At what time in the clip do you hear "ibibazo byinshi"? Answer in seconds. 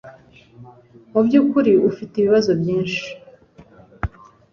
2.17-3.05